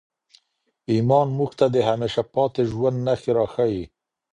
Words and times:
ایمان 0.91 1.27
موږ 1.37 1.51
ته 1.59 1.65
د 1.75 1.77
همېشهپاته 1.89 2.61
ژوند 2.71 2.97
نښې 3.05 3.31
راښیي. 3.37 3.83